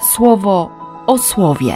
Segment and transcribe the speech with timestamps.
[0.00, 0.70] słowo
[1.06, 1.74] o słowie.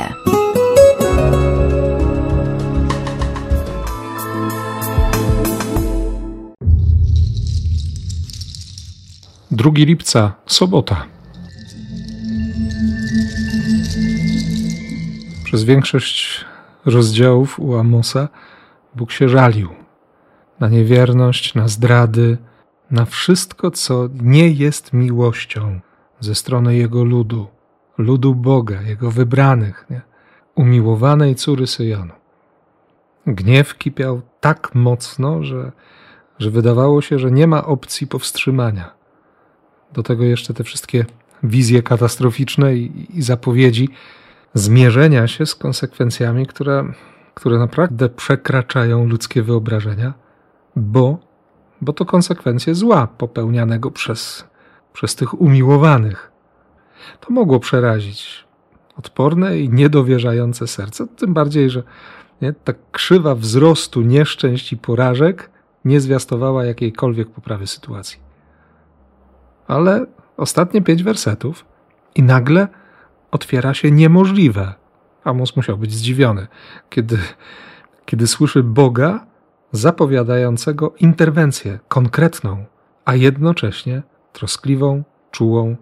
[9.51, 11.07] Drugi lipca, sobota.
[15.45, 16.45] Przez większość
[16.85, 18.29] rozdziałów u Amosa
[18.95, 19.69] Bóg się żalił
[20.61, 22.39] na niewierność, na zdrady,
[22.91, 25.81] na wszystko, co nie jest miłością
[26.21, 27.47] ze strony Jego ludu,
[27.99, 30.01] ludu Boga, Jego wybranych, nie?
[30.55, 32.13] umiłowanej córy Syjonu.
[33.27, 35.73] Gniew kipiał tak mocno, że,
[36.39, 38.95] że wydawało się, że nie ma opcji powstrzymania.
[39.93, 41.05] Do tego jeszcze te wszystkie
[41.43, 43.89] wizje katastroficzne i, i zapowiedzi
[44.55, 46.93] zmierzenia się z konsekwencjami, które,
[47.35, 50.15] które naprawdę przekraczają ludzkie wyobrażenia,
[50.77, 51.19] bo,
[51.81, 54.45] bo to konsekwencje zła popełnianego przez,
[54.93, 56.34] przez tych umiłowanych.
[57.21, 58.45] To mogło przerazić
[58.97, 61.83] odporne i niedowierzające serce, tym bardziej, że
[62.43, 65.51] nie, ta krzywa wzrostu nieszczęść i porażek
[65.85, 68.19] nie zwiastowała jakiejkolwiek poprawy sytuacji.
[69.67, 71.65] Ale ostatnie pięć wersetów
[72.15, 72.69] i nagle
[73.31, 74.75] otwiera się niemożliwe.
[75.25, 76.47] Amos musiał być zdziwiony,
[76.91, 77.19] kiedy,
[78.05, 79.27] kiedy słyszy Boga
[79.73, 82.65] zapowiadającego interwencję konkretną,
[83.05, 84.03] a jednocześnie
[84.33, 85.77] troskliwą, czułą,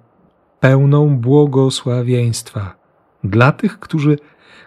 [0.63, 2.75] pełną błogosławieństwa
[3.25, 4.19] dla tych, którzy,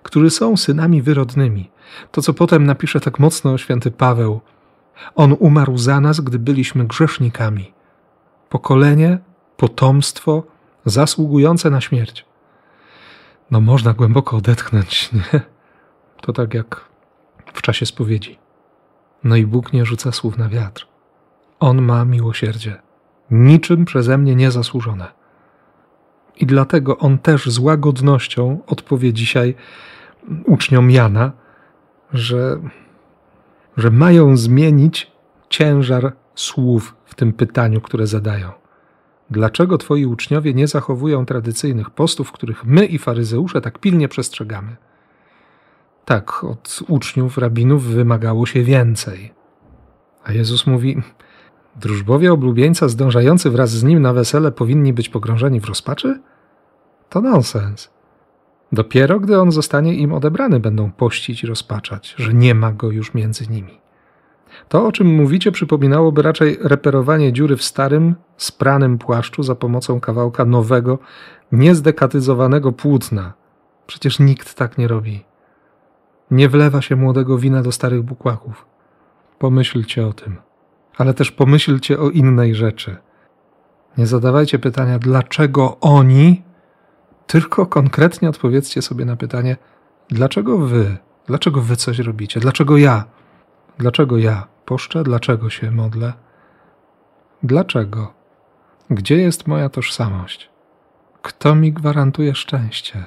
[0.04, 1.72] którzy są synami wyrodnymi.
[2.12, 4.42] To, co potem napisze tak mocno święty Paweł.
[5.16, 7.74] On umarł za nas, gdy byliśmy grzesznikami.
[8.50, 9.20] Pokolenie,
[9.58, 10.44] potomstwo
[10.86, 12.26] zasługujące na śmierć.
[13.52, 15.42] No można głęboko odetchnąć, nie?
[16.22, 16.86] To tak jak
[17.54, 18.40] w czasie spowiedzi.
[19.24, 20.88] No i Bóg nie rzuca słów na wiatr.
[21.59, 22.82] On ma miłosierdzie,
[23.32, 25.25] niczym przeze mnie niezasłużone.
[26.38, 29.55] I dlatego on też z łagodnością odpowie dzisiaj
[30.45, 31.31] uczniom Jana,
[32.14, 32.59] że,
[33.78, 35.12] że mają zmienić
[35.50, 38.51] ciężar słów w tym pytaniu, które zadają.
[39.29, 44.75] Dlaczego twoi uczniowie nie zachowują tradycyjnych postów, których my i faryzeusze tak pilnie przestrzegamy?
[46.06, 49.34] Tak, od uczniów, rabinów wymagało się więcej.
[50.24, 51.01] A Jezus mówi:
[51.75, 56.22] Drużbowie oblubieńca zdążający wraz z nim na wesele powinni być pogrążeni w rozpaczy?
[57.09, 57.90] To nonsens.
[58.72, 63.13] Dopiero gdy on zostanie im odebrany, będą pościć i rozpaczać, że nie ma go już
[63.13, 63.80] między nimi.
[64.69, 70.46] To, o czym mówicie, przypominałoby raczej reperowanie dziury w starym, spranym płaszczu za pomocą kawałka
[70.46, 71.00] nowego,
[71.52, 73.34] niezdekatyzowanego płótna.
[73.88, 75.25] Przecież nikt tak nie robi.
[76.31, 78.66] Nie wlewa się młodego wina do starych bukłaków.
[79.40, 80.38] Pomyślcie o tym,
[80.97, 82.97] ale też pomyślcie o innej rzeczy.
[83.97, 86.44] Nie zadawajcie pytania, dlaczego oni,
[87.28, 89.57] tylko konkretnie odpowiedzcie sobie na pytanie,
[90.09, 90.97] dlaczego wy,
[91.28, 93.03] dlaczego wy coś robicie, dlaczego ja.
[93.78, 95.03] Dlaczego ja poszczę?
[95.03, 96.13] Dlaczego się modlę?
[97.44, 98.13] Dlaczego?
[98.89, 100.50] Gdzie jest moja tożsamość?
[101.22, 103.03] Kto mi gwarantuje szczęście?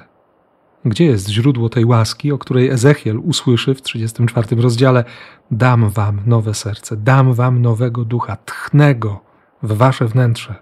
[0.85, 5.03] Gdzie jest źródło tej łaski, o której Ezechiel usłyszy w 34 rozdziale?
[5.51, 9.21] Dam wam nowe serce, dam wam nowego ducha, tchnego
[9.63, 10.55] w wasze wnętrze.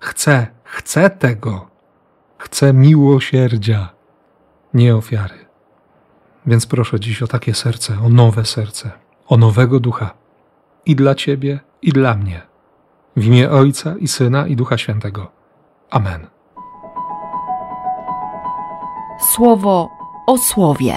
[0.00, 1.68] Chcę, chcę tego.
[2.38, 3.88] Chcę miłosierdzia,
[4.74, 5.34] nie ofiary.
[6.46, 10.14] Więc proszę dziś o takie serce, o nowe serce o nowego ducha
[10.86, 12.42] i dla Ciebie, i dla mnie.
[13.16, 15.30] W imię Ojca i Syna i Ducha Świętego.
[15.90, 16.26] Amen.
[19.38, 19.88] Słowo
[20.26, 20.94] o słowie.